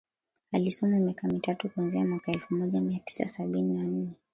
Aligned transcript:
Alisoma 0.51 0.99
miaka 0.99 1.27
mitatu 1.27 1.69
kuanzia 1.69 2.05
mwaka 2.05 2.31
elfu 2.31 2.55
moja 2.55 2.81
mia 2.81 2.99
tisa 2.99 3.27
sabini 3.27 3.73
na 3.73 3.83
nne 3.83 4.09